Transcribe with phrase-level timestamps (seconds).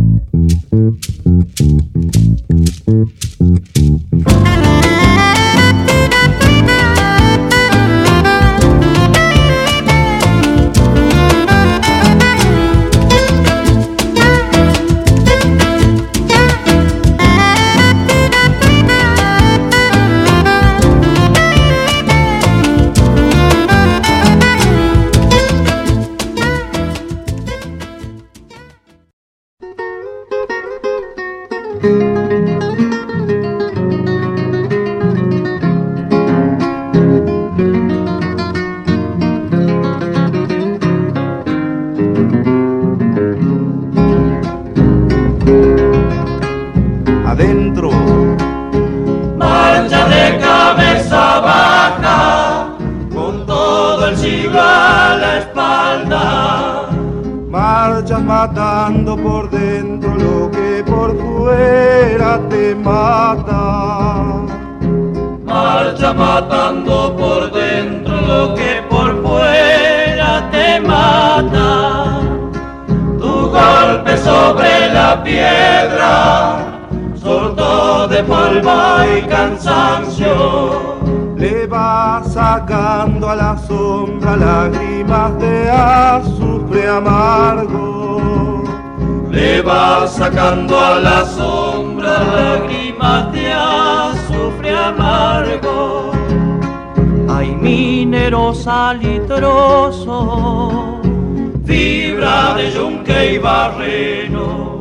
[0.00, 0.39] Mm-hmm.
[90.40, 96.12] a la sombra lágrimas de azufre amargo.
[97.28, 100.18] Hay mineros salitroso,
[101.66, 104.80] fibra de yunque y barreno,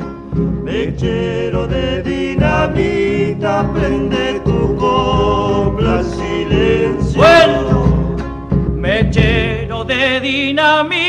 [0.64, 7.22] mechero de dinamita, prende tu copla silencio.
[7.22, 8.16] Bueno,
[8.76, 11.09] mechero de dinamita.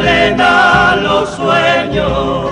[0.00, 2.50] desmelena los sueños.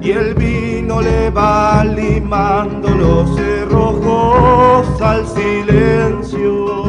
[0.00, 6.84] Y el vino le va limando los cerrojos al silencio.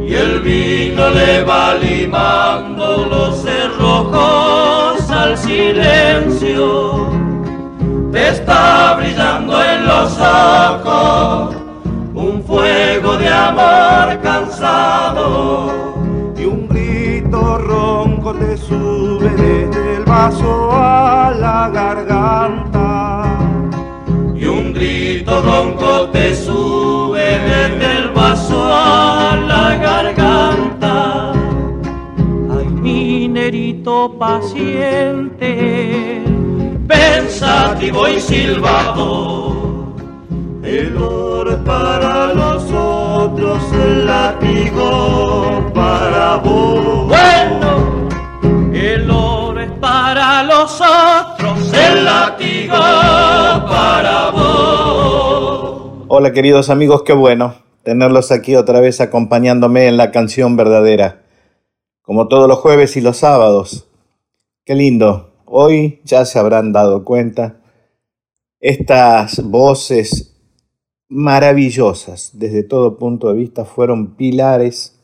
[0.00, 7.08] Y el vino le va limando los cerrojos al silencio.
[8.12, 11.54] Te está brillando en los ojos
[12.14, 15.87] un fuego de amor cansado
[20.28, 23.38] vaso a la garganta.
[24.36, 31.32] Y un grito ronco te sube desde el vaso a la garganta.
[32.54, 35.50] Ay minerito paciente
[36.86, 39.94] pensativo y silbado.
[40.62, 46.77] El oro para los otros, el látigo para vos.
[56.20, 61.22] Hola queridos amigos, qué bueno tenerlos aquí otra vez acompañándome en la canción verdadera,
[62.02, 63.88] como todos los jueves y los sábados.
[64.64, 67.60] Qué lindo, hoy ya se habrán dado cuenta,
[68.58, 70.36] estas voces
[71.08, 75.00] maravillosas desde todo punto de vista, fueron pilares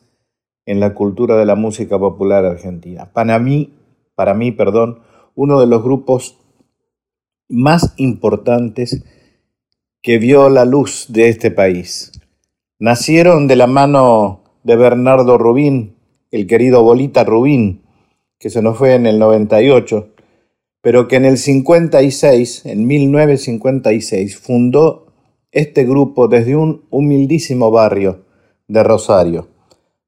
[0.65, 3.13] en la cultura de la música popular argentina.
[3.13, 3.73] Para mí,
[4.15, 4.99] para mí, perdón,
[5.33, 6.37] uno de los grupos
[7.47, 9.01] más importantes
[10.05, 12.11] que vio la luz de este país.
[12.77, 15.95] Nacieron de la mano de Bernardo Rubín,
[16.29, 17.81] el querido Bolita Rubín,
[18.37, 20.09] que se nos fue en el 98,
[20.81, 25.07] pero que en el 56, en 1956, fundó
[25.51, 28.25] este grupo desde un humildísimo barrio
[28.67, 29.47] de Rosario.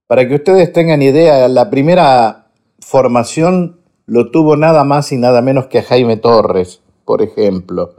[0.06, 2.52] Para que ustedes tengan idea, la primera
[2.82, 7.96] formación lo tuvo nada más y nada menos que Jaime Torres, por ejemplo.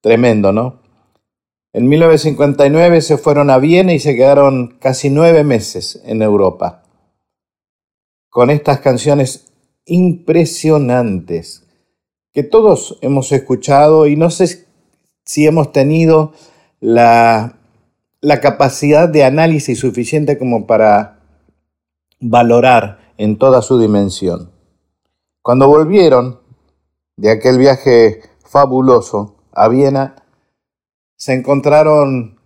[0.00, 0.87] Tremendo, ¿no?
[1.72, 6.82] En 1959 se fueron a Viena y se quedaron casi nueve meses en Europa.
[8.30, 9.52] Con estas canciones
[9.84, 11.66] impresionantes
[12.32, 14.66] que todos hemos escuchado y no sé
[15.24, 16.32] si hemos tenido
[16.80, 17.58] la,
[18.42, 21.20] capacidad de análisis suficiente como para
[22.20, 24.52] valorar en toda su dimensión.
[25.42, 26.40] Cuando volvieron
[27.16, 30.16] de aquel viaje fabuloso a Viena,
[31.18, 32.38] se encontraron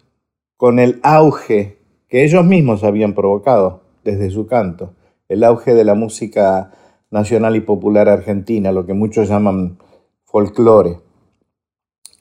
[0.57, 1.79] con el auge
[2.09, 4.95] que ellos mismos habían provocado desde su canto,
[5.29, 6.73] el auge de la música
[7.11, 9.79] nacional y popular argentina, lo que muchos llaman
[10.25, 11.01] folclore.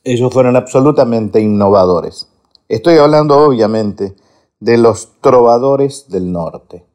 [0.04, 2.28] Ellos fueron absolutamente innovadores.
[2.68, 4.16] Estoy hablando obviamente
[4.60, 6.86] de los trovadores del norte.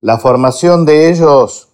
[0.00, 1.68] La formación de ellos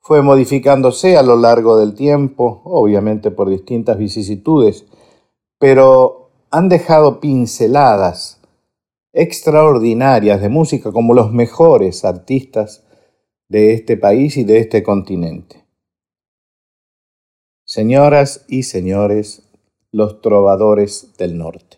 [0.00, 4.86] fue modificándose a lo largo del tiempo, obviamente por distintas vicisitudes,
[5.58, 8.40] pero han dejado pinceladas
[9.12, 12.84] extraordinarias de música como los mejores artistas
[13.48, 15.64] de este país y de este continente.
[17.64, 19.42] Señoras y señores,
[19.90, 21.77] los trovadores del norte.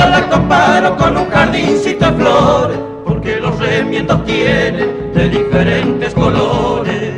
[0.00, 7.12] La comparo con un jardincito de flores, porque los remiendos tienen de diferentes colores.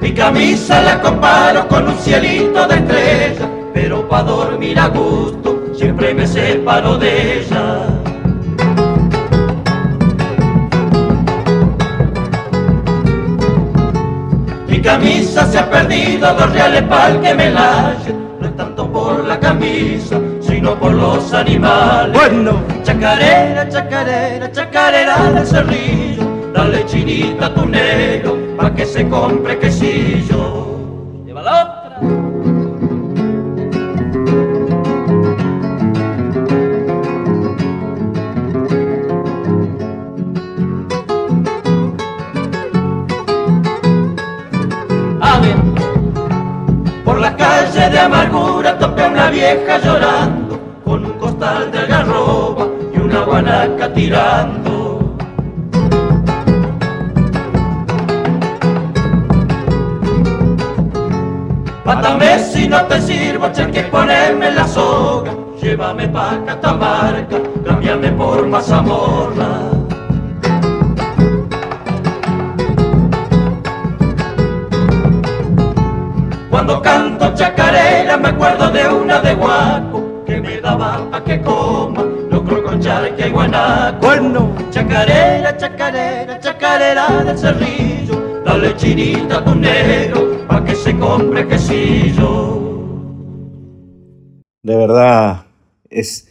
[0.00, 6.14] Mi camisa la comparo con un cielito de estrella, pero para dormir a gusto siempre
[6.14, 8.09] me separo de ella.
[14.80, 17.94] Camisa se ha perdido, dos reales pa'l que me la
[18.40, 22.12] No es tanto por la camisa, sino por los animales.
[22.18, 26.24] Bueno, chacarera, chacarera, chacarera del cerrillo.
[26.54, 30.39] Dale chinita a tu negro, pa' que se compre quesillo.
[49.40, 55.16] Vieja llorando con un costal de algarroba y una guanaca tirando.
[61.86, 69.52] Mátame si no te sirvo, que ponerme la soga, llévame pa' Catamarca, cámbiame por Mazamorra.
[76.50, 77.59] Cuando canto chacarera
[78.20, 83.28] me acuerdo de una de guaco que me daba pa' que coma locro con charque
[83.28, 84.06] y guanaco.
[84.06, 91.48] Bueno, chacarera, chacarera, chacarera del cerrillo, dale chinita a tu negro pa' que se compre
[91.48, 92.58] quesillo.
[94.62, 95.46] De verdad
[95.88, 96.28] es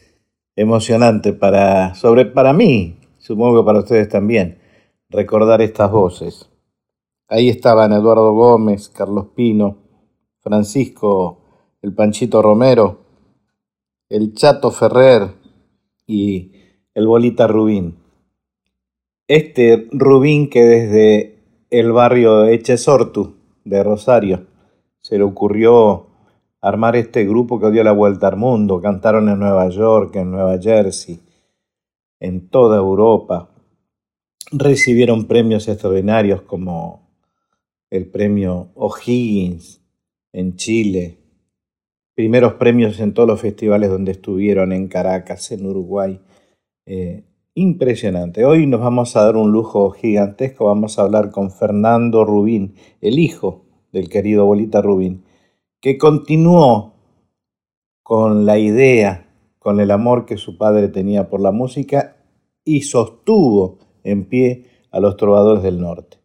[0.56, 4.59] emocionante para, sobre, para mí, supongo que para ustedes también,
[5.09, 6.50] recordar estas voces.
[7.27, 9.77] Ahí estaban Eduardo Gómez, Carlos Pino,
[10.42, 11.38] Francisco
[11.81, 13.00] el Panchito Romero,
[14.10, 15.30] el Chato Ferrer
[16.06, 16.52] y
[16.94, 17.96] el Bolita Rubín.
[19.28, 21.40] Este Rubín que desde
[21.70, 24.48] el barrio Echesortu de Rosario
[25.00, 26.08] se le ocurrió
[26.62, 28.81] armar este grupo que dio la vuelta al mundo.
[28.81, 31.20] Cantaron en Nueva York, en Nueva Jersey,
[32.20, 33.50] en toda Europa.
[34.52, 37.07] Recibieron premios extraordinarios como
[37.90, 39.81] el premio O'Higgins
[40.33, 41.18] en Chile,
[42.19, 46.19] primeros premios en todos los festivales donde estuvieron, en Caracas, en Uruguay.
[46.85, 47.23] Eh,
[47.54, 48.44] impresionante.
[48.44, 53.19] Hoy nos vamos a dar un lujo gigantesco, vamos a hablar con Fernando Rubín, el
[53.19, 55.23] hijo del querido Bolita Rubín,
[55.80, 56.95] que continuó
[58.04, 62.18] con la idea, con el amor que su padre tenía por la música
[62.66, 66.18] y sostuvo en pie a los trovadores del norte.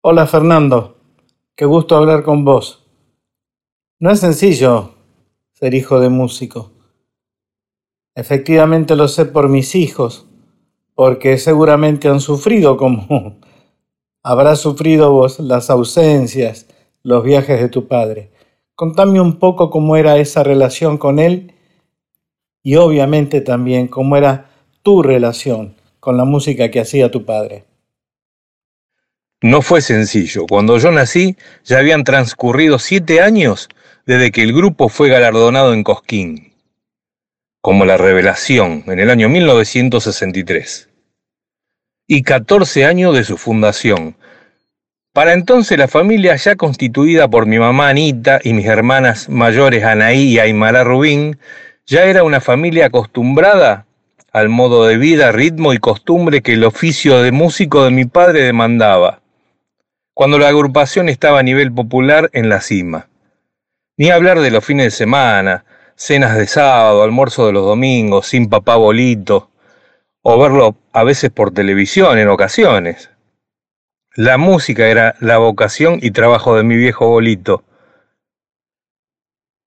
[0.00, 0.96] Hola Fernando.
[1.54, 2.81] Qué gusto hablar con vos.
[4.02, 4.96] No es sencillo
[5.52, 6.72] ser hijo de músico.
[8.16, 10.26] Efectivamente lo sé por mis hijos,
[10.96, 13.38] porque seguramente han sufrido como
[14.24, 16.66] habrás sufrido vos las ausencias,
[17.04, 18.32] los viajes de tu padre.
[18.74, 21.54] Contame un poco cómo era esa relación con él
[22.60, 24.50] y obviamente también cómo era
[24.82, 27.66] tu relación con la música que hacía tu padre.
[29.42, 30.46] No fue sencillo.
[30.48, 33.68] Cuando yo nací ya habían transcurrido siete años
[34.04, 36.52] desde que el grupo fue galardonado en Cosquín,
[37.60, 40.88] como la revelación en el año 1963,
[42.08, 44.16] y 14 años de su fundación.
[45.12, 50.34] Para entonces la familia ya constituida por mi mamá Anita y mis hermanas mayores Anaí
[50.34, 51.38] y Aymara Rubín,
[51.86, 53.86] ya era una familia acostumbrada
[54.32, 58.42] al modo de vida, ritmo y costumbre que el oficio de músico de mi padre
[58.42, 59.20] demandaba,
[60.14, 63.08] cuando la agrupación estaba a nivel popular en la cima.
[63.96, 65.64] Ni hablar de los fines de semana,
[65.96, 69.50] cenas de sábado, almuerzo de los domingos, sin papá bolito,
[70.22, 73.10] o verlo a veces por televisión en ocasiones.
[74.14, 77.64] La música era la vocación y trabajo de mi viejo bolito.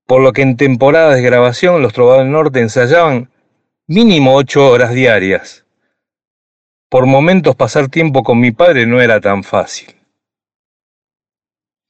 [0.05, 3.32] Por lo que en temporadas de grabación los Trovadores del Norte ensayaban
[3.88, 5.65] mínimo ocho horas diarias.
[6.89, 9.96] Por momentos pasar tiempo con mi padre no era tan fácil.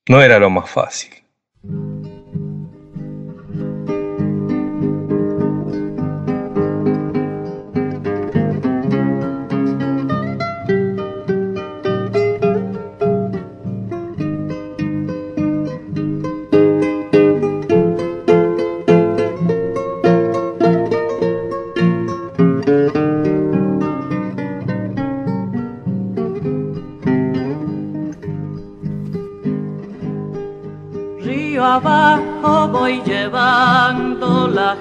[0.08, 1.25] No era lo más fácil.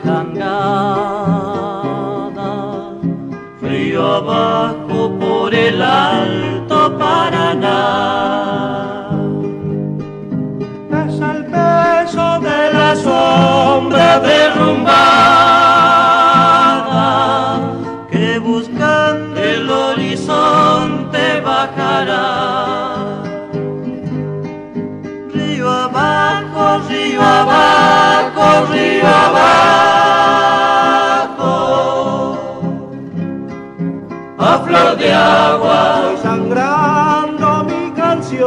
[0.03, 1.75] jangada.
[3.61, 7.81] Frío abajo por el alto Paraná.
[11.07, 15.44] Es el peso de la sombra derrumbada.
[35.05, 36.01] de agua.
[36.03, 38.45] Voy sangrando mi canción.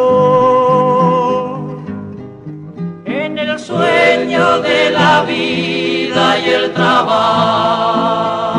[3.05, 8.56] En el sueño de la vida y el trabajo.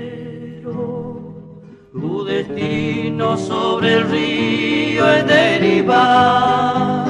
[1.91, 7.05] Tu destino sobre el río es derivar.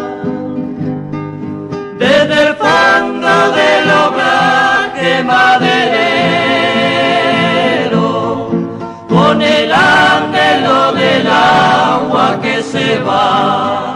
[1.97, 6.09] Desde el fondo del obraje maderero,
[9.07, 13.94] con el anhelo del agua que se va.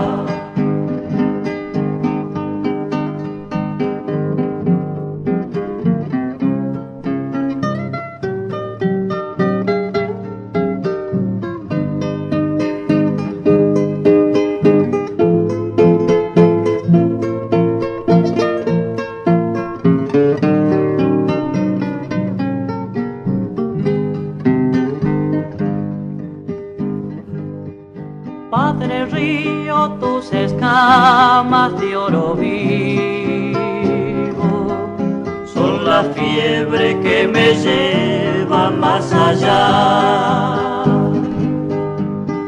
[37.56, 40.84] lleva más allá.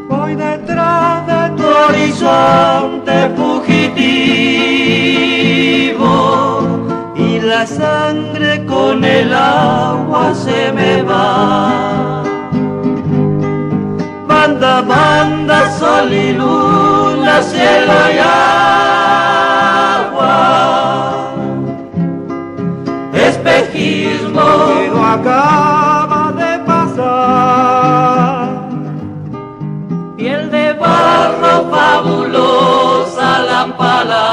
[0.10, 3.82] Voy detrás de tu horizonte fugitivo
[7.16, 12.24] y la sangre con el agua se me va.
[14.28, 18.42] Banda, banda, sol y luna, cielo y agua.
[23.14, 24.01] Espejito
[25.14, 28.48] acaba de pasar.
[30.16, 34.32] Piel de barro fabulosa, lampalagua,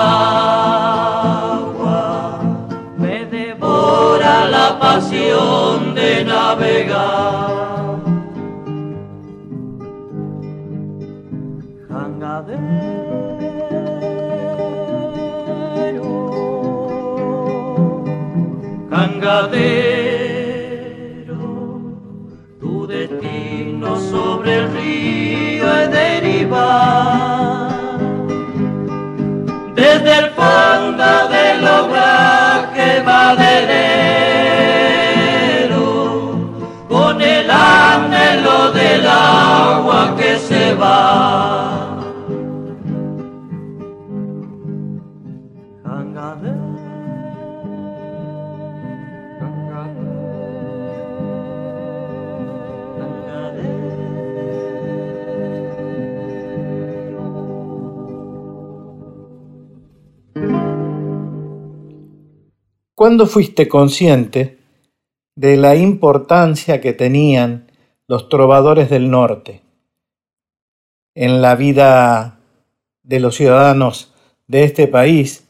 [2.97, 7.58] me devora la pasión de navegar.
[29.75, 33.49] Desde el fondo del obraje maderero,
[36.89, 41.88] con el anhelo del agua que se va.
[62.99, 64.59] ¿Cuándo fuiste consciente
[65.37, 67.71] de la importancia que tenían
[68.09, 69.61] los trovadores del norte
[71.15, 72.41] en la vida
[73.05, 74.15] de los ciudadanos
[74.49, 75.47] de este país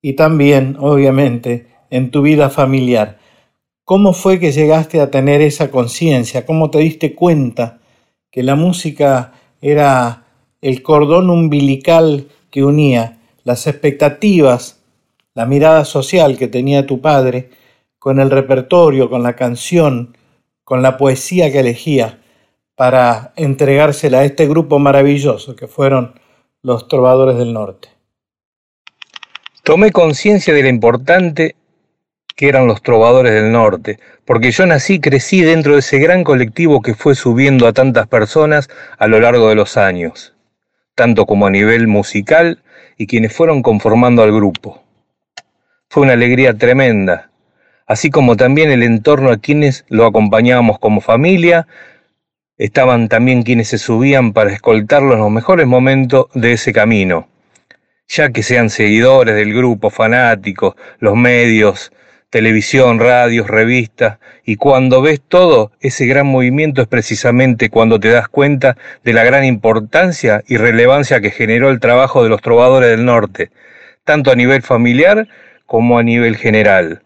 [0.00, 3.18] y también, obviamente, en tu vida familiar?
[3.84, 6.46] ¿Cómo fue que llegaste a tener esa conciencia?
[6.46, 7.78] ¿Cómo te diste cuenta
[8.30, 10.24] que la música era
[10.62, 14.80] el cordón umbilical que unía las expectativas,
[15.36, 17.50] la mirada social que tenía tu padre,
[17.98, 20.16] con el repertorio, con la canción,
[20.64, 22.20] con la poesía que elegía
[22.74, 26.18] para entregársela a este grupo maravilloso que fueron
[26.62, 27.90] los trovadores del norte.
[29.62, 31.54] Tomé conciencia de lo importante
[32.34, 36.24] que eran los trovadores del norte, porque yo nací y crecí dentro de ese gran
[36.24, 40.34] colectivo que fue subiendo a tantas personas a lo largo de los años,
[40.94, 42.62] tanto como a nivel musical
[42.96, 44.85] y quienes fueron conformando al grupo.
[45.88, 47.30] Fue una alegría tremenda,
[47.86, 51.66] así como también el entorno a quienes lo acompañábamos como familia,
[52.58, 57.28] estaban también quienes se subían para escoltarlo en los mejores momentos de ese camino,
[58.08, 61.92] ya que sean seguidores del grupo, fanáticos, los medios,
[62.30, 68.28] televisión, radios, revistas, y cuando ves todo, ese gran movimiento es precisamente cuando te das
[68.28, 73.04] cuenta de la gran importancia y relevancia que generó el trabajo de los trovadores del
[73.04, 73.50] norte,
[74.04, 75.28] tanto a nivel familiar
[75.66, 77.02] como a nivel general.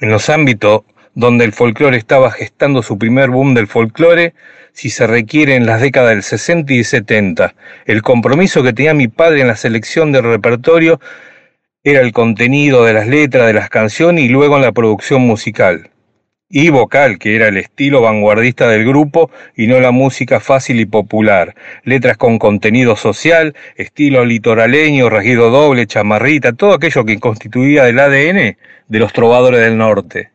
[0.00, 0.82] En los ámbitos
[1.14, 4.34] donde el folclore estaba gestando su primer boom del folclore,
[4.72, 7.54] si se requiere en las décadas del 60 y 70.
[7.86, 11.00] El compromiso que tenía mi padre en la selección del repertorio
[11.84, 15.90] era el contenido de las letras de las canciones y luego en la producción musical.
[16.50, 20.86] Y vocal, que era el estilo vanguardista del grupo y no la música fácil y
[20.86, 21.54] popular.
[21.84, 28.56] Letras con contenido social, estilo litoraleño, rasguido doble, chamarrita, todo aquello que constituía el ADN
[28.88, 30.33] de los trovadores del norte.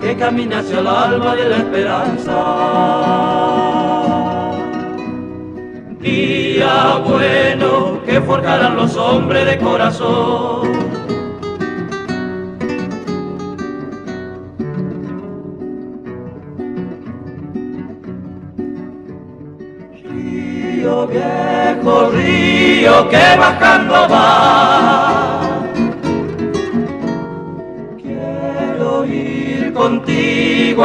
[0.00, 2.36] Que camina hacia el alma de la esperanza.
[6.00, 10.98] Día bueno que forjarán los hombres de corazón
[21.06, 24.67] viejo río que bajando va.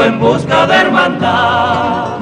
[0.01, 2.17] En busca de hermandad.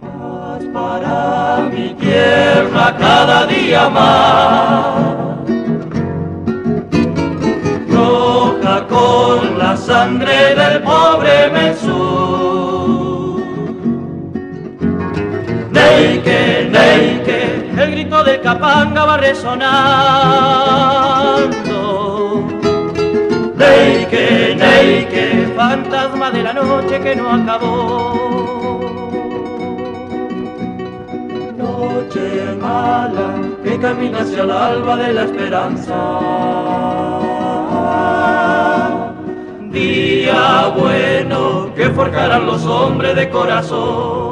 [0.00, 4.94] Paz para mi tierra cada día más.
[7.90, 13.42] Roja con la sangre del pobre Mesú.
[15.70, 20.32] Neike, Neike, el grito del capanga va resonando.
[23.82, 28.78] Neike, Neike, fantasma de la noche que no acabó.
[31.56, 32.26] Noche
[32.60, 33.28] mala
[33.64, 35.98] que camina hacia el alba de la esperanza.
[39.72, 44.31] día bueno que forjarán los hombres de corazón.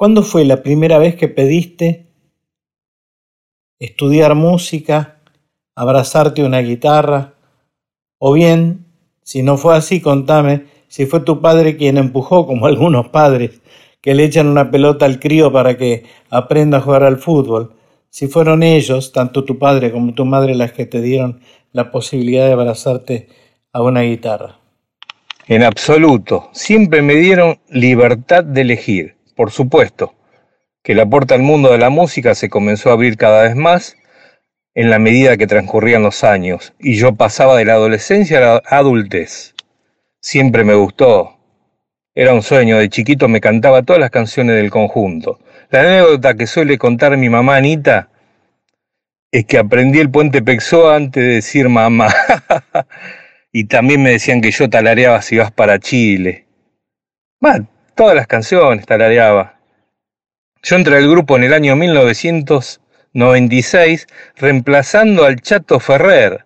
[0.00, 2.06] ¿Cuándo fue la primera vez que pediste
[3.78, 5.20] estudiar música,
[5.76, 7.34] abrazarte una guitarra?
[8.16, 8.86] O bien,
[9.22, 13.60] si no fue así, contame si fue tu padre quien empujó, como algunos padres,
[14.00, 17.74] que le echan una pelota al crío para que aprenda a jugar al fútbol.
[18.08, 22.46] Si fueron ellos, tanto tu padre como tu madre, las que te dieron la posibilidad
[22.46, 23.28] de abrazarte
[23.70, 24.60] a una guitarra.
[25.46, 30.12] En absoluto, siempre me dieron libertad de elegir, por supuesto,
[30.82, 33.96] que la puerta al mundo de la música se comenzó a abrir cada vez más
[34.74, 38.62] en la medida que transcurrían los años y yo pasaba de la adolescencia a la
[38.66, 39.54] adultez.
[40.20, 41.38] Siempre me gustó.
[42.14, 45.38] Era un sueño, de chiquito me cantaba todas las canciones del conjunto.
[45.70, 48.10] La anécdota que suele contar mi mamá Anita
[49.32, 52.14] es que aprendí el puente Pexó antes de decir mamá.
[53.52, 56.44] y también me decían que yo talareaba si vas para Chile.
[57.40, 57.60] Bah,
[57.94, 59.58] todas las canciones talareaba.
[60.62, 66.44] Yo entré al grupo en el año 1996 reemplazando al Chato Ferrer,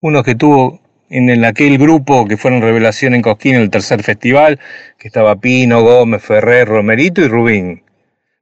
[0.00, 0.80] uno que tuvo
[1.10, 4.60] en aquel grupo que fueron Revelación en Cosquín, el tercer festival,
[4.98, 7.82] que estaba Pino, Gómez, Ferrer, Romerito y Rubín.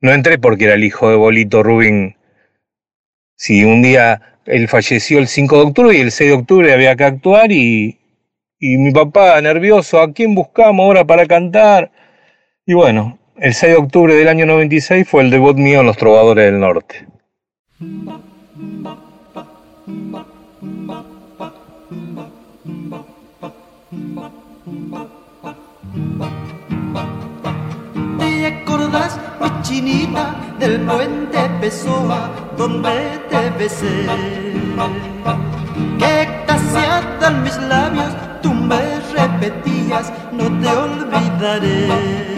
[0.01, 2.17] No entré porque era el hijo de Bolito Rubín.
[3.37, 6.97] Si un día él falleció el 5 de octubre y el 6 de octubre había
[6.97, 7.99] que actuar y,
[8.59, 11.91] y mi papá nervioso, ¿a quién buscamos ahora para cantar?
[12.69, 15.97] Y bueno, el 6 de octubre del año 96 fue el debut mío en Los
[15.97, 17.07] Trovadores del Norte.
[28.19, 34.07] ¿Te acordás, mi chinita, del puente Pessoa donde te besé?
[36.01, 42.36] Que extasiadas mis labios, tú me repetías, no te olvidaré.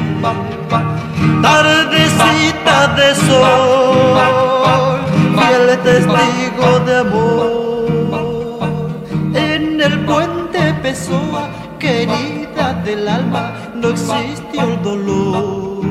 [1.42, 4.98] Tardecita de sol,
[5.37, 8.68] fiel testigo de amor,
[9.35, 15.83] en el puente Pessoa, querida del alma, no existió el dolor.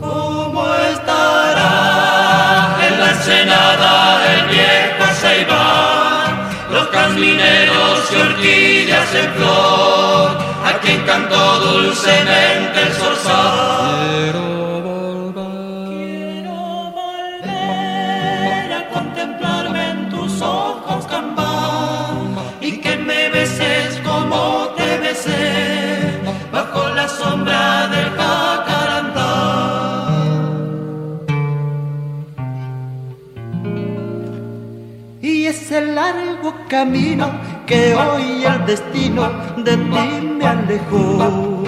[0.00, 3.92] ¿Cómo estará en la ensenada
[4.34, 6.30] el viejo Ceibán?
[6.72, 14.32] Los camineros y orquídeas en flor, a quien cantó dulcemente el zorzal.
[15.88, 22.14] Quiero volver a contemplarme en tus ojos, Cambá,
[22.60, 29.32] y que me beses como te besé, bajo la sombra del jacarandá.
[35.22, 41.64] Y ese largo camino que hoy el destino de ti me alejó.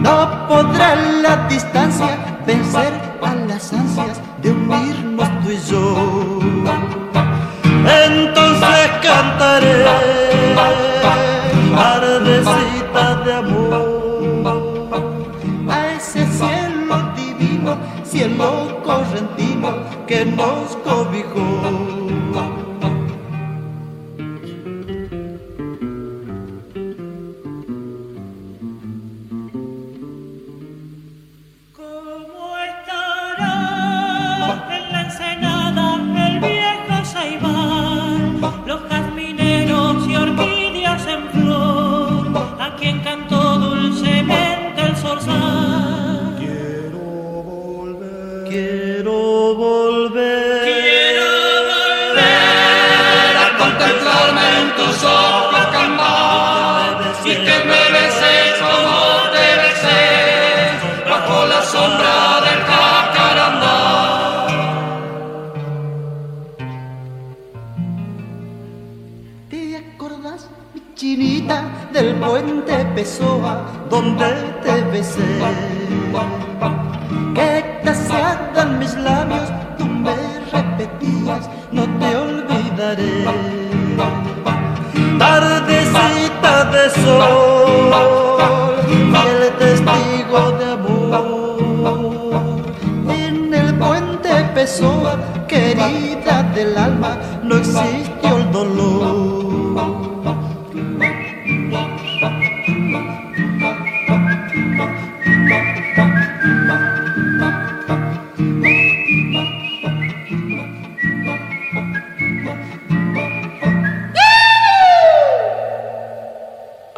[0.00, 2.16] No podrá la distancia
[2.46, 2.92] vencer
[3.22, 6.40] a las ansias de unirnos tú y yo.
[8.06, 9.84] Entonces cantaré,
[11.76, 14.46] ardecita de amor,
[15.68, 19.68] a ese cielo divino, cielo correntino
[20.06, 22.05] que nos cobijó.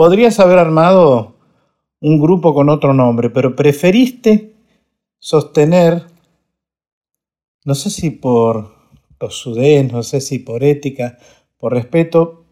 [0.08, 1.34] Podrías haber armado
[2.00, 4.56] un grupo con otro nombre, pero preferiste
[5.18, 6.06] sostener,
[7.66, 8.72] no sé si por
[9.18, 11.18] tosudez, no sé si por ética,
[11.58, 12.46] por respeto,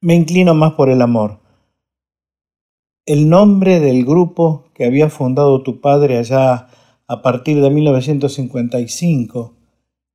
[0.00, 1.40] me inclino más por el amor.
[3.04, 6.68] El nombre del grupo que había fundado tu padre allá
[7.08, 9.56] a partir de 1955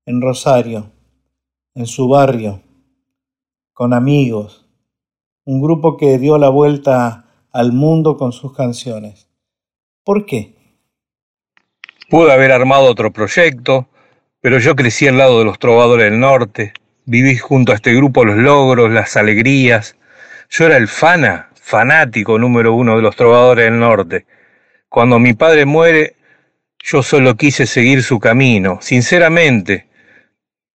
[0.06, 0.94] en Rosario,
[1.76, 2.62] en su barrio,
[3.74, 4.67] con amigos,
[5.48, 9.30] un grupo que dio la vuelta al mundo con sus canciones.
[10.04, 10.56] ¿Por qué?
[12.10, 13.88] Pude haber armado otro proyecto,
[14.42, 16.74] pero yo crecí al lado de los trovadores del norte,
[17.06, 19.96] viví junto a este grupo los logros, las alegrías.
[20.50, 24.26] Yo era el fana, fanático número uno de los trovadores del norte.
[24.90, 26.18] Cuando mi padre muere,
[26.80, 29.88] yo solo quise seguir su camino, sinceramente.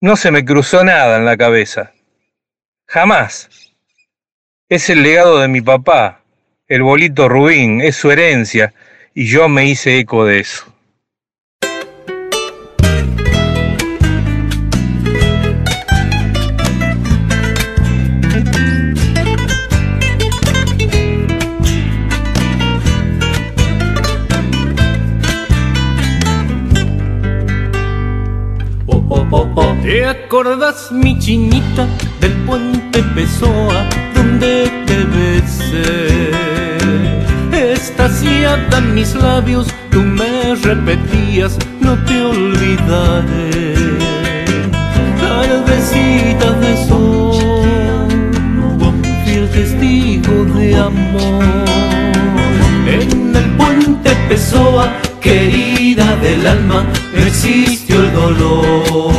[0.01, 1.93] No se me cruzó nada en la cabeza.
[2.87, 3.62] Jamás.
[4.73, 6.23] Es el legado de mi papá,
[6.67, 8.73] el bolito Rubín, es su herencia,
[9.13, 10.65] y yo me hice eco de eso.
[29.83, 31.87] ¿Te acordas, mi chinita,
[32.21, 33.03] del puente
[34.42, 34.83] Pessoa?
[34.87, 36.31] te besé.
[37.72, 43.74] Estasiada en mis labios, tú me repetías, no te olvidaré.
[45.20, 48.09] Tardecita de sol,
[49.24, 51.44] fiel testigo de amor.
[52.87, 59.12] En el puente Pessoa, querida del alma, existió el dolor.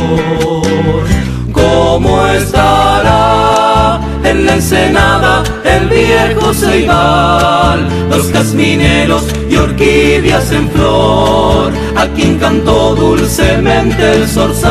[1.52, 2.73] ¿Cómo estará?
[4.34, 12.94] En la ensenada el viejo ceibal, los casmineros y orquídeas en flor, a quien cantó
[12.94, 14.64] dulcemente el zorzal.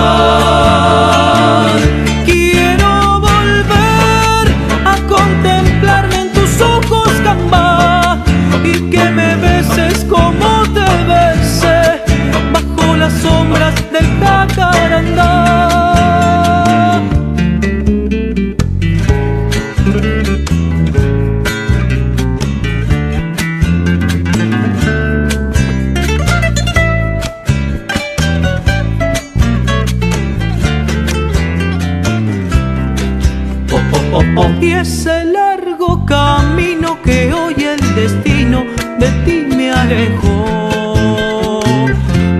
[34.35, 38.63] Y ese largo camino que hoy el destino
[38.97, 41.59] de ti me alejó.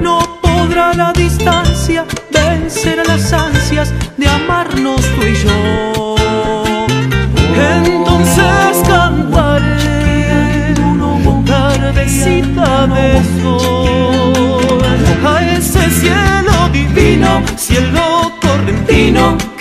[0.01, 6.15] No podrá la distancia vencer a las ansias de amarnos tú y yo.
[7.77, 10.73] Entonces cantaré
[11.45, 14.81] tardecita de sol
[15.25, 19.52] a ese cielo divino, cielo correntino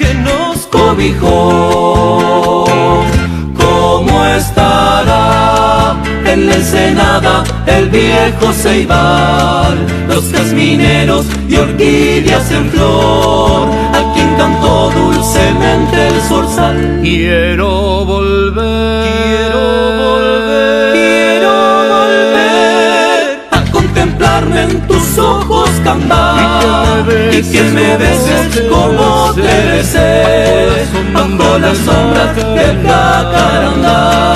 [1.03, 2.65] cobijó.
[3.57, 9.79] ¿Cómo estará en la ensenada el viejo ceibal?
[10.09, 17.01] Los casmineros y orquídeas en flor, a quien cantó dulcemente el zorzal.
[17.03, 19.61] Quiero volver, quiero
[20.05, 21.53] volver, quiero
[21.95, 25.62] volver a contemplarme en tus ojos
[27.33, 34.33] y que me beses como te besé bajo las sombras del jacarandá.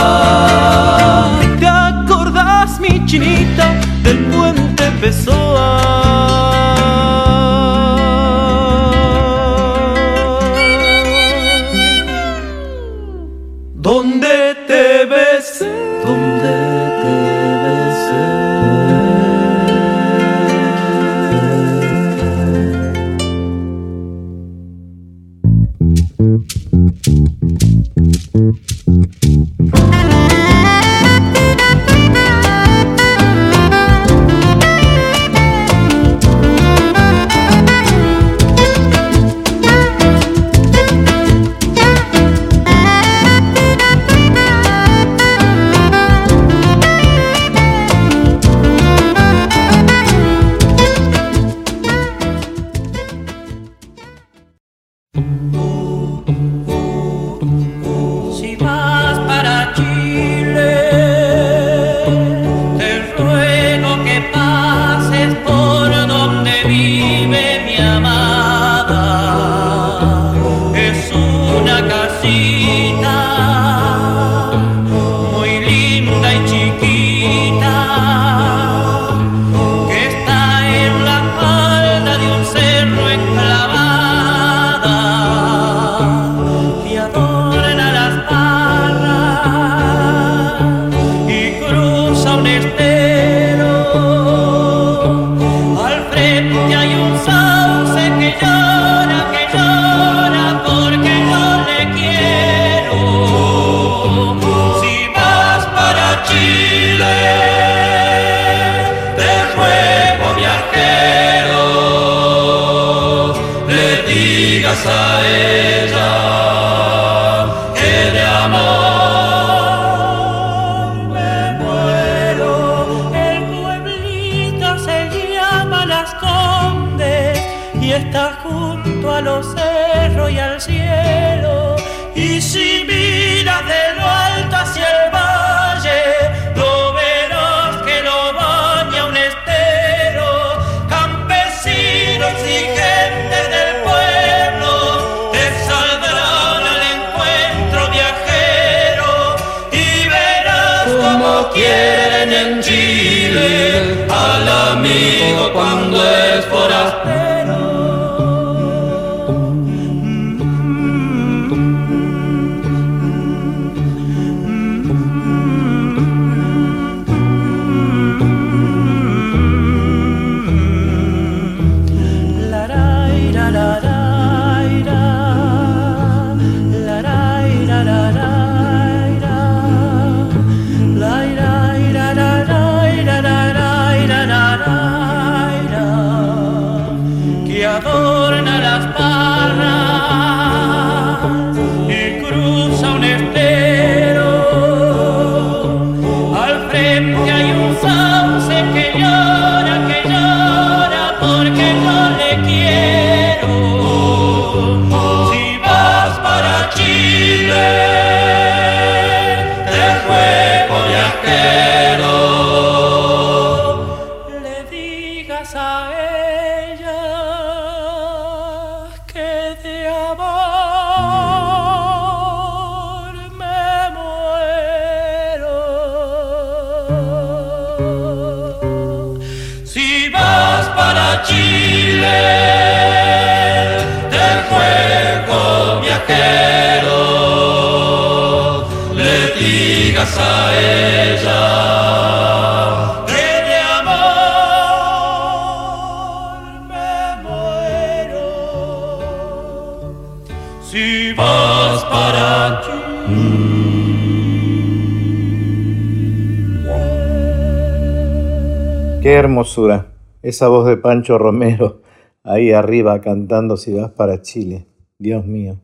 [260.22, 261.82] Esa voz de Pancho Romero
[262.22, 264.66] ahí arriba cantando si vas para Chile.
[264.98, 265.60] Dios mío,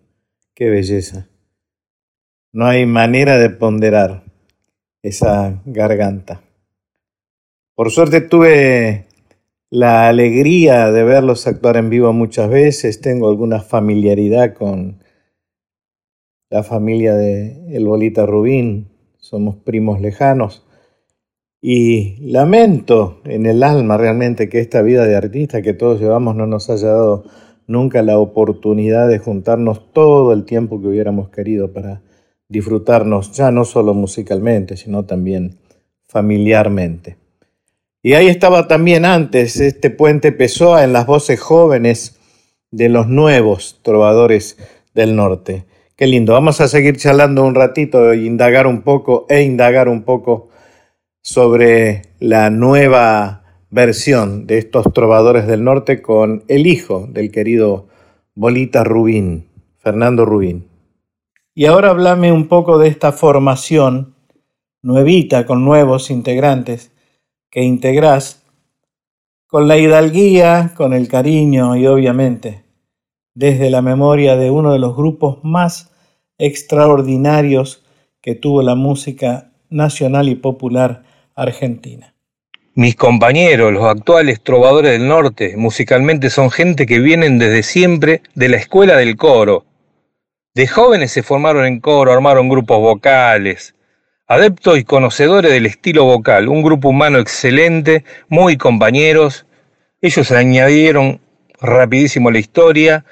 [0.55, 1.29] qué belleza.
[2.53, 4.25] No hay manera de ponderar
[5.03, 6.43] esa garganta.
[7.75, 9.07] Por suerte tuve
[9.71, 13.01] la alegría de verlos actuar en vivo muchas veces.
[13.01, 15.03] Tengo alguna familiaridad con
[16.51, 18.91] la familia de El Bolita Rubín.
[19.17, 20.67] Somos primos lejanos.
[21.65, 26.45] Y lamento en el alma realmente que esta vida de artista que todos llevamos no
[26.49, 27.25] nos haya dado
[27.69, 32.03] nunca la oportunidad de juntarnos todo el tiempo que hubiéramos querido para
[32.49, 35.61] disfrutarnos ya no solo musicalmente, sino también
[36.09, 37.17] familiarmente.
[38.03, 42.19] Y ahí estaba también antes este puente Pessoa en las voces jóvenes
[42.73, 44.59] de los nuevos trovadores
[44.95, 45.65] del norte.
[45.95, 46.33] Qué lindo.
[46.33, 50.49] Vamos a seguir charlando un ratito e indagar un poco e indagar un poco
[51.23, 57.87] sobre la nueva versión de estos trovadores del norte con el hijo del querido
[58.35, 59.49] Bolita Rubín,
[59.79, 60.67] Fernando Rubín.
[61.55, 64.15] Y ahora hablame un poco de esta formación
[64.83, 66.91] nuevita con nuevos integrantes
[67.51, 68.43] que integrás
[69.47, 72.65] con la hidalguía, con el cariño y obviamente
[73.35, 75.93] desde la memoria de uno de los grupos más
[76.39, 77.85] extraordinarios
[78.21, 81.05] que tuvo la música nacional y popular
[81.35, 82.15] Argentina.
[82.75, 88.49] Mis compañeros, los actuales trovadores del norte, musicalmente son gente que vienen desde siempre de
[88.49, 89.67] la escuela del coro.
[90.55, 93.75] De jóvenes se formaron en coro, armaron grupos vocales,
[94.27, 99.47] adeptos y conocedores del estilo vocal, un grupo humano excelente, muy compañeros.
[100.01, 101.21] Ellos añadieron
[101.61, 103.05] rapidísimo la historia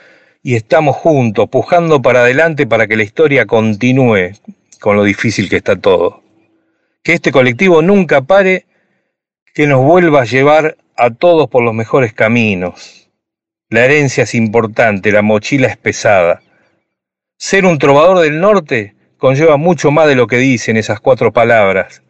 [0.42, 4.32] y estamos juntos, pujando para adelante para que la historia continúe
[4.80, 6.22] con lo difícil que está todo
[7.02, 8.66] que este colectivo nunca pare,
[9.54, 13.10] que nos vuelva a llevar a todos por los mejores caminos.
[13.68, 16.42] La herencia es importante, la mochila es pesada.
[17.38, 22.02] Ser un trovador del norte conlleva mucho más de lo que dicen esas cuatro palabras.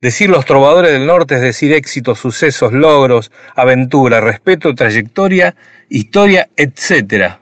[0.00, 5.56] Decir los trovadores del norte es decir éxitos, sucesos, logros, aventura, respeto, trayectoria,
[5.88, 7.36] historia, etc.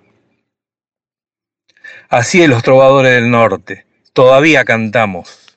[2.08, 3.86] Así es los trovadores del norte.
[4.12, 5.51] Todavía cantamos.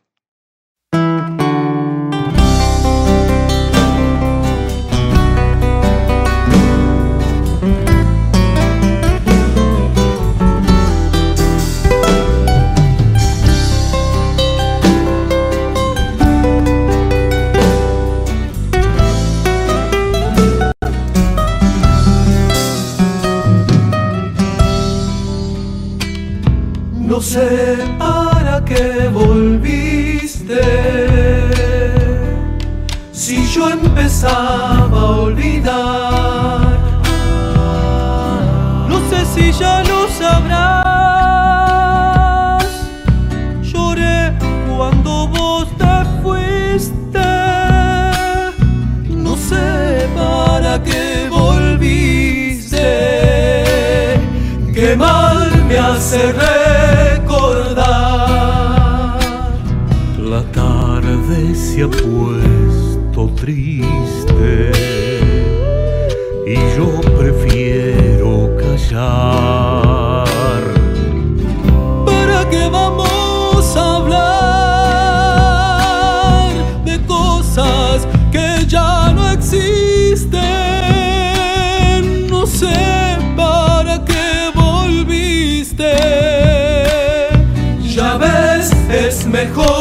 [89.45, 89.74] Mejor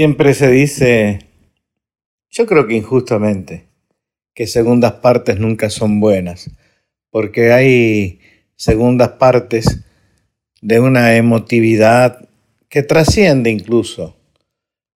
[0.00, 1.18] Siempre se dice,
[2.30, 3.66] yo creo que injustamente,
[4.32, 6.50] que segundas partes nunca son buenas,
[7.10, 8.18] porque hay
[8.56, 9.84] segundas partes
[10.62, 12.30] de una emotividad
[12.70, 14.16] que trasciende incluso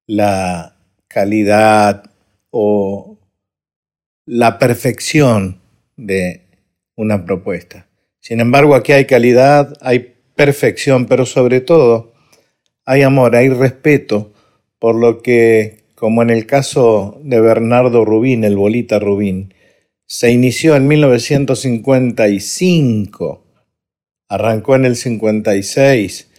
[0.06, 2.10] la calidad
[2.48, 3.18] o
[4.24, 5.60] la perfección
[5.98, 6.46] de
[6.96, 7.88] una propuesta.
[8.20, 12.14] Sin embargo, aquí hay calidad, hay perfección, pero sobre todo
[12.86, 14.33] hay amor, hay respeto
[14.84, 19.54] por lo que, como en el caso de Bernardo Rubín, el bolita Rubín,
[20.06, 23.46] se inició en 1955,
[24.28, 26.30] arrancó en el 56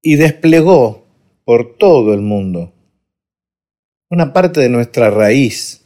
[0.00, 1.04] y desplegó
[1.44, 2.72] por todo el mundo
[4.08, 5.84] una parte de nuestra raíz,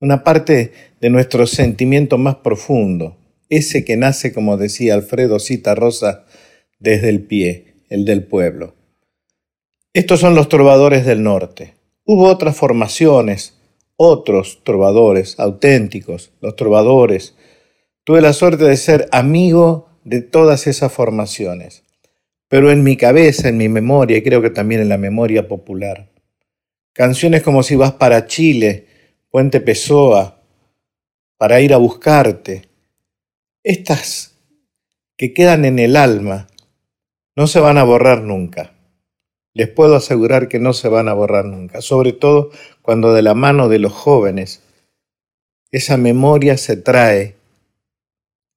[0.00, 0.72] una parte
[1.02, 3.18] de nuestro sentimiento más profundo,
[3.50, 6.24] ese que nace, como decía Alfredo Cita Rosa,
[6.78, 8.79] desde el pie, el del pueblo.
[9.92, 11.74] Estos son los trovadores del norte.
[12.04, 13.58] Hubo otras formaciones,
[13.96, 17.34] otros trovadores auténticos, los trovadores.
[18.04, 21.82] Tuve la suerte de ser amigo de todas esas formaciones.
[22.46, 26.08] Pero en mi cabeza, en mi memoria, y creo que también en la memoria popular,
[26.92, 28.86] canciones como Si vas para Chile,
[29.28, 30.40] Puente Pessoa,
[31.36, 32.68] Para ir a buscarte,
[33.64, 34.38] estas
[35.16, 36.46] que quedan en el alma,
[37.34, 38.69] no se van a borrar nunca.
[39.60, 42.50] Les puedo asegurar que no se van a borrar nunca, sobre todo
[42.80, 44.62] cuando de la mano de los jóvenes
[45.70, 47.36] esa memoria se trae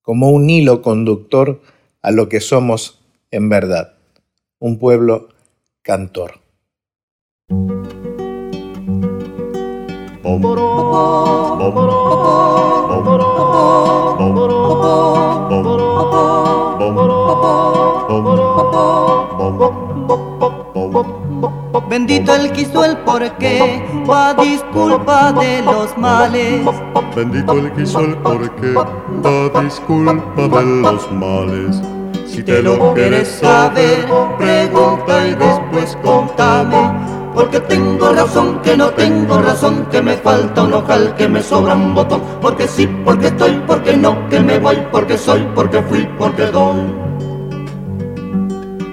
[0.01, 1.60] como un hilo conductor
[2.01, 3.01] a lo que somos
[3.32, 3.95] en verdad,
[4.60, 5.28] un pueblo
[5.82, 6.39] cantor.
[21.93, 26.65] Bendito el que hizo el porqué, va disculpa de los males.
[27.15, 28.73] Bendito el que hizo el porqué,
[29.21, 31.79] da disculpa de los males.
[32.25, 34.07] Si te lo quieres saber,
[34.39, 36.97] pregunta y después contame.
[37.35, 41.75] Porque tengo razón, que no tengo razón, que me falta un ojal, que me sobra
[41.75, 42.23] un botón.
[42.41, 47.12] Porque sí, porque estoy, porque no, que me voy, porque soy, porque fui, porque doy.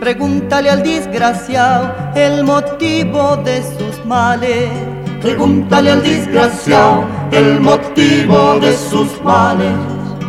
[0.01, 4.71] Pregúntale al desgraciado el motivo de sus males.
[5.21, 9.77] Pregúntale al desgraciado el motivo de sus males.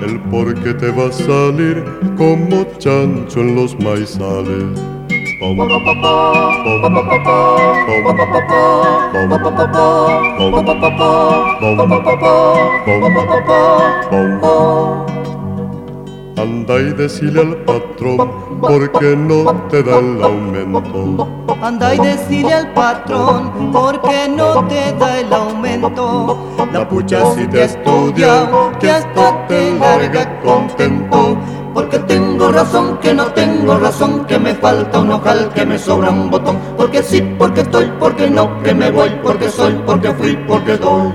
[0.03, 1.85] El por qué te va a salir
[2.17, 4.77] como chancho en los maizales.
[16.37, 21.27] Anda y decile al patrón porque no te da el aumento.
[21.61, 26.37] Anda y decile al patrón porque no te da el aumento.
[26.71, 31.37] La pucha si te ha estudiado que hasta te larga contento.
[31.73, 36.09] Porque tengo razón, que no tengo razón, que me falta un ojal, que me sobra
[36.09, 36.57] un botón.
[36.75, 41.11] Porque sí, porque estoy, porque no, que me voy, porque soy, porque fui, porque doy.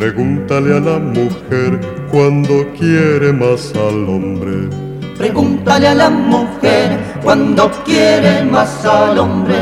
[0.00, 1.78] Pregúntale a la mujer
[2.10, 4.70] cuando quiere más al hombre.
[5.18, 9.56] Pregúntale a la mujer cuando quiere más al hombre.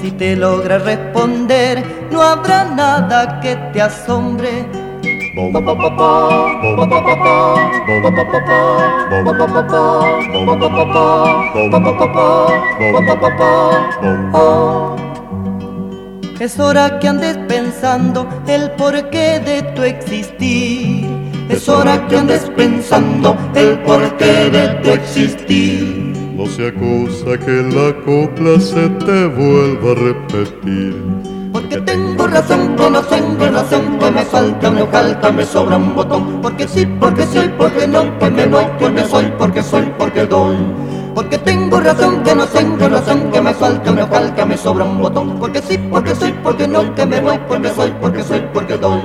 [0.00, 4.64] Si te logra responder, no habrá nada que te asombre.
[16.38, 21.06] Es hora que andes pensando el porqué de tu existir.
[21.48, 26.12] Es hora que andes pensando el porqué de tu existir.
[26.36, 30.94] No sea cosa que la copla se te vuelva a repetir.
[31.54, 35.94] Porque tengo razón, que no tengo razón, que me falta me falta, me sobra un
[35.94, 36.42] botón.
[36.42, 40.56] Porque sí, porque soy, porque no, que me voy, porque soy, porque soy, porque doy.
[41.16, 44.98] Porque tengo razón, que no tengo razón, que me falta me falta, me sobra un
[44.98, 45.38] botón.
[45.38, 49.00] Porque sí, porque soy, porque no, que me voy, porque soy, porque soy, porque doy.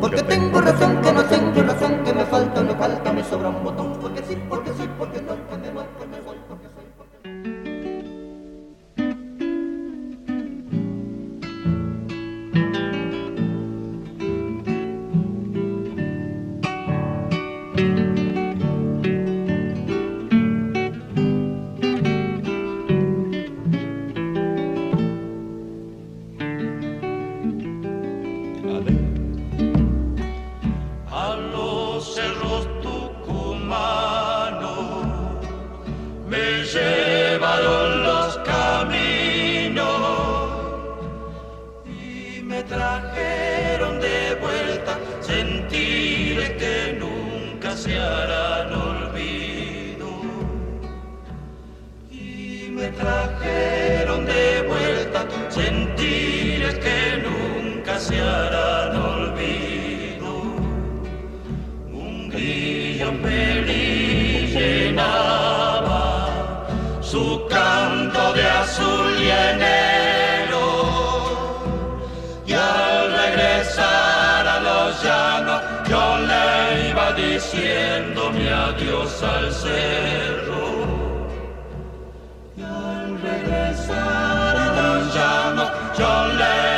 [0.00, 1.22] Porque tengo razón, que no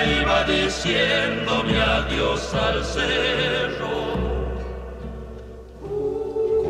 [0.05, 3.93] iba diciendo mi adiós al cerro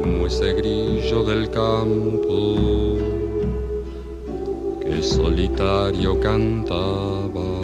[0.03, 2.99] como ese grillo del campo
[4.81, 7.62] que solitario cantaba.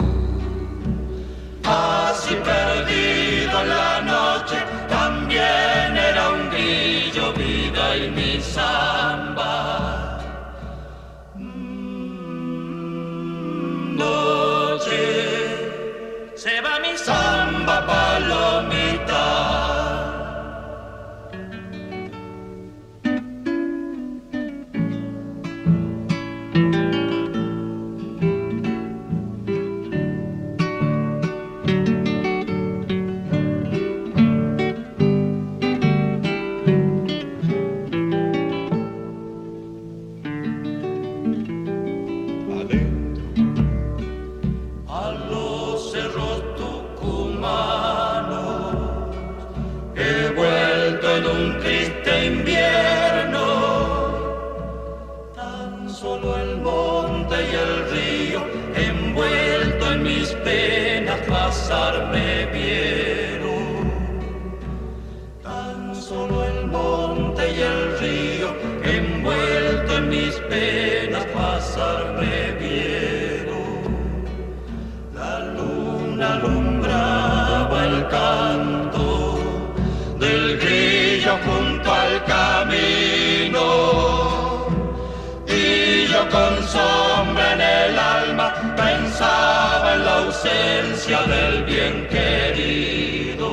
[90.29, 93.49] Ausencia del bien querido.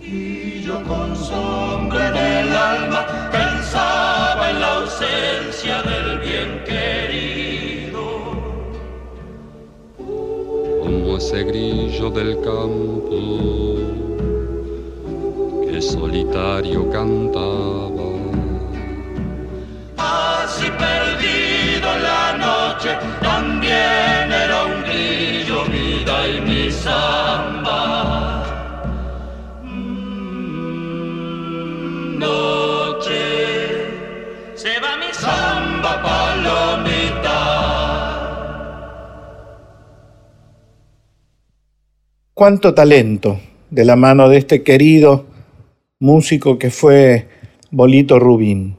[0.00, 8.02] Y yo con sombra en el alma pensaba en la ausencia del bien querido.
[10.82, 13.20] Como ese grillo del campo
[15.68, 17.99] que solitario cantaba
[26.38, 27.80] mi samba.
[29.64, 30.58] Mm,
[32.18, 33.22] Noche,
[34.54, 37.40] se va mi samba palomita.
[42.34, 45.26] Cuánto talento de la mano de este querido
[45.98, 47.28] músico que fue
[47.70, 48.76] Bolito Rubín.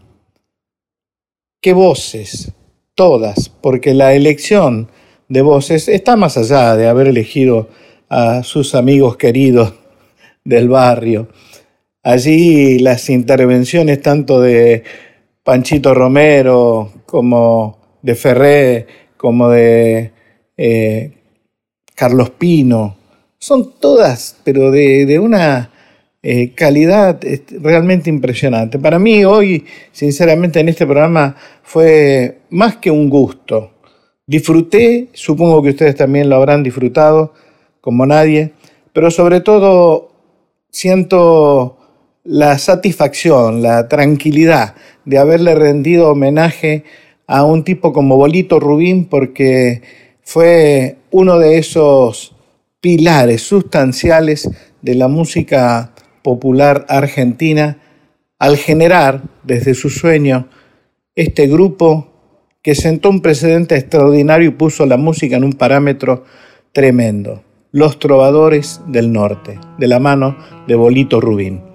[1.61, 2.51] Qué voces,
[2.95, 4.89] todas, porque la elección
[5.31, 7.69] de voces está más allá de haber elegido
[8.09, 9.73] a sus amigos queridos
[10.43, 11.29] del barrio.
[12.03, 14.83] Allí las intervenciones tanto de
[15.41, 20.11] Panchito Romero como de Ferré, como de
[20.57, 21.11] eh,
[21.95, 22.97] Carlos Pino,
[23.39, 25.71] son todas, pero de, una
[26.21, 27.21] eh, calidad
[27.61, 28.79] realmente impresionante.
[28.79, 33.75] Para mí hoy, sinceramente, en este programa fue más que un gusto.
[34.31, 37.33] Disfruté, supongo que ustedes también lo habrán disfrutado,
[37.81, 38.53] como nadie,
[38.93, 40.13] pero sobre todo
[40.69, 41.77] siento
[42.23, 46.85] la satisfacción, la tranquilidad de haberle rendido homenaje
[47.27, 49.81] a un tipo como Bolito Rubín porque
[50.21, 52.33] fue uno de esos
[52.79, 54.49] pilares sustanciales
[54.81, 57.79] de la música popular argentina
[58.39, 60.47] al generar desde su sueño
[61.15, 62.10] este grupo
[62.61, 66.25] que sentó un precedente extraordinario y puso la música en un parámetro
[66.73, 67.43] tremendo.
[67.71, 70.37] Los Trovadores del Norte, de la mano
[70.67, 71.70] de Bolito Rubín.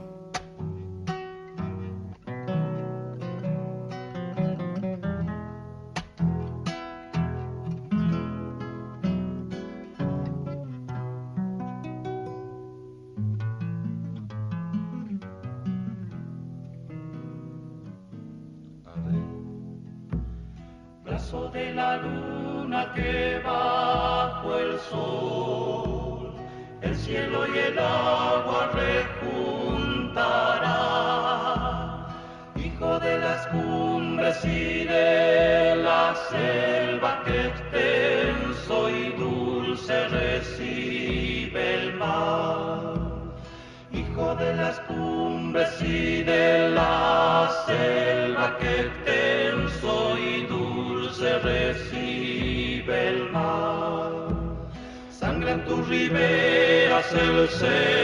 [57.49, 57.96] say.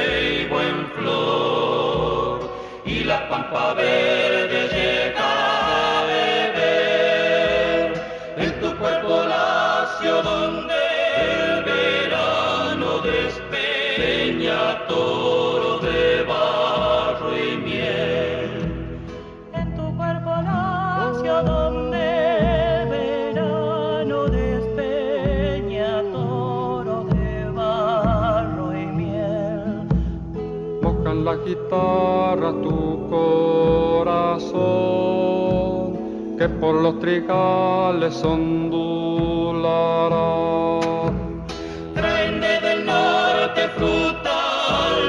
[36.93, 40.13] Que por los trigales ondulará.
[41.95, 44.41] Traen desde el norte fruta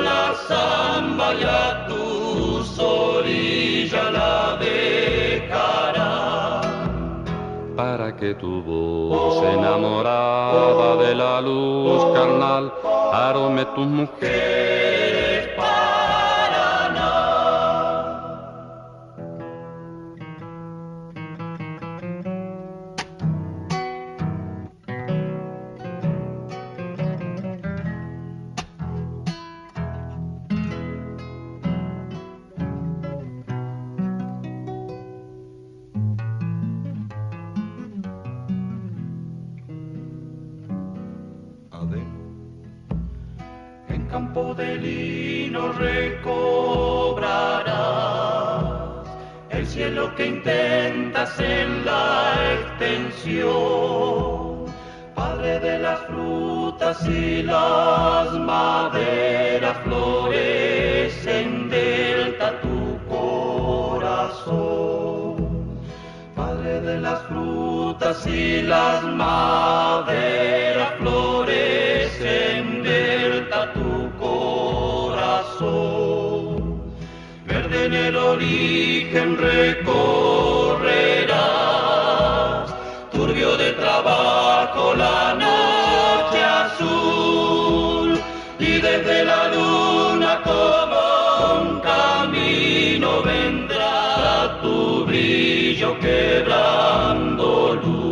[0.03, 6.61] la zamba y a tus orillas la dejará.
[7.75, 12.71] Para que tu voz enamorada de la luz carnal
[13.11, 14.42] arome tus mujeres
[77.93, 79.93] en el origen recorrerás,
[83.11, 88.19] turbio de trabajo la noche azul
[88.59, 91.01] y desde la luna como
[91.61, 98.02] un camino vendrá tu brillo quebrando luz.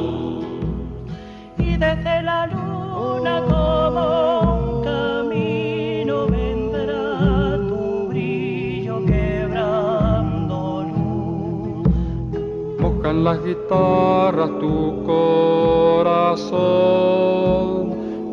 [13.24, 16.34] Las guitarras tu corazón,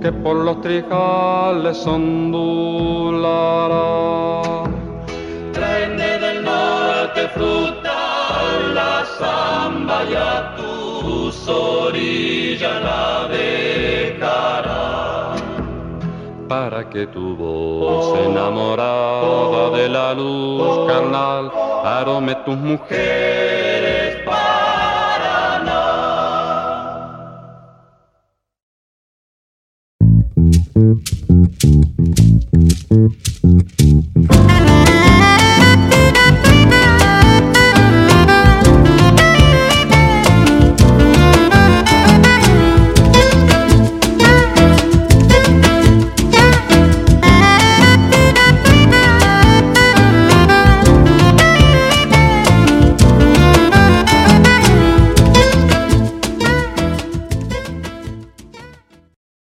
[0.00, 2.72] que por los trijales ondulará.
[5.52, 7.98] Traen desde el norte fruta
[8.72, 14.78] la zamba y a tus orillas navegará.
[16.48, 21.52] para que tu voz enamorada de la luz carnal
[21.84, 23.37] arome tus mujeres